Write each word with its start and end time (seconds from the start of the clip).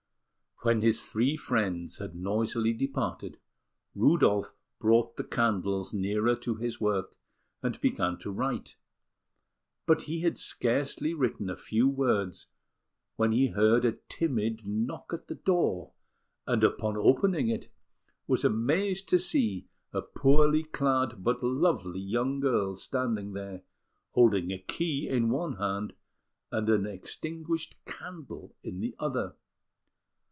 When 0.63 0.83
his 0.83 1.03
three 1.03 1.35
friends 1.37 1.97
had 1.97 2.13
noisily 2.13 2.71
departed, 2.73 3.39
Rudolf 3.95 4.53
brought 4.77 5.15
the 5.17 5.23
candles 5.23 5.91
nearer 5.91 6.35
to 6.35 6.53
his 6.53 6.79
work, 6.79 7.15
and 7.63 7.81
began 7.81 8.19
to 8.19 8.29
write; 8.29 8.75
but 9.87 10.03
he 10.03 10.19
had 10.19 10.37
scarcely 10.37 11.15
written 11.15 11.49
a 11.49 11.55
few 11.55 11.87
words, 11.89 12.45
when 13.15 13.31
he 13.31 13.47
heard 13.47 13.85
a 13.85 13.97
timid 14.07 14.67
knock 14.67 15.09
at 15.11 15.27
the 15.27 15.33
door, 15.33 15.93
and 16.45 16.63
on 16.63 16.95
opening 16.95 17.47
it, 17.47 17.71
was 18.27 18.45
amazed 18.45 19.09
to 19.09 19.17
see 19.17 19.67
a 19.91 20.03
poorly 20.03 20.61
clad 20.61 21.23
but 21.23 21.41
lovely 21.43 21.99
young 22.01 22.39
girl 22.39 22.75
standing 22.75 23.33
there, 23.33 23.63
holding 24.11 24.51
a 24.51 24.59
key 24.59 25.09
in 25.09 25.31
one 25.31 25.53
hand 25.55 25.93
and 26.51 26.69
an 26.69 26.85
extinguished 26.85 27.83
candle 27.85 28.55
in 28.61 28.79
the 28.79 28.93
other. 28.99 29.33